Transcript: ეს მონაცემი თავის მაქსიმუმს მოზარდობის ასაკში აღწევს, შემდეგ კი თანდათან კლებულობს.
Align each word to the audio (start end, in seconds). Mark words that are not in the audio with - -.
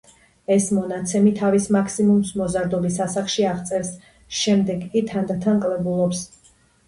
ეს 0.53 0.67
მონაცემი 0.75 1.33
თავის 1.39 1.67
მაქსიმუმს 1.75 2.31
მოზარდობის 2.41 2.97
ასაკში 3.05 3.45
აღწევს, 3.51 3.91
შემდეგ 4.41 4.83
კი 4.95 5.03
თანდათან 5.11 5.63
კლებულობს. 5.67 6.25